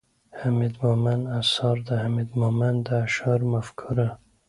،حميد 0.39 0.73
مومند 0.83 1.23
اثار، 1.39 1.77
د 1.87 1.89
حميد 2.03 2.29
مومند 2.41 2.79
د 2.87 2.89
اشعارو 3.05 3.45
مفکوره 3.55 4.07